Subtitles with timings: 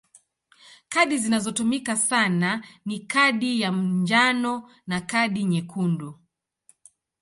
[0.89, 6.19] Kadi zinazotumika sana ni kadi ya njano na kadi nyekundu.